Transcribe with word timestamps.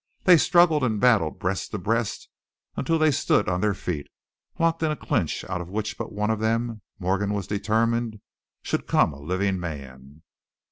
They 0.23 0.37
struggled 0.37 0.83
and 0.83 0.99
battled 0.99 1.37
breast 1.37 1.69
to 1.69 1.77
breast, 1.77 2.27
until 2.75 2.97
they 2.97 3.11
stood 3.11 3.47
on 3.47 3.61
their 3.61 3.75
feet, 3.75 4.07
locked 4.57 4.81
in 4.81 4.89
a 4.89 4.95
clinch 4.95 5.43
out 5.47 5.61
of 5.61 5.69
which 5.69 5.95
but 5.95 6.11
one 6.11 6.31
of 6.31 6.39
them, 6.39 6.81
Morgan 6.97 7.35
was 7.35 7.45
determined, 7.45 8.19
should 8.63 8.87
come 8.87 9.13
a 9.13 9.21
living 9.21 9.59
man. 9.59 10.23